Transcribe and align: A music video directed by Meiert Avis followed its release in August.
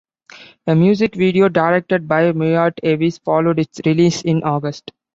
A 0.65 0.73
music 0.75 1.13
video 1.13 1.47
directed 1.47 2.07
by 2.07 2.31
Meiert 2.31 2.73
Avis 2.81 3.19
followed 3.19 3.59
its 3.59 3.79
release 3.85 4.23
in 4.23 4.41
August. 4.41 4.91